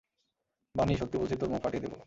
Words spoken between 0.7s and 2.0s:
বানি, সত্যি বলছি তোর মুখ ফাঁটিয়ে দিবো!